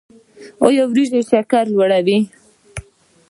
ایا 0.65 0.83
وریجې 0.91 1.21
شکر 1.29 1.63
لوړوي؟ 1.73 2.17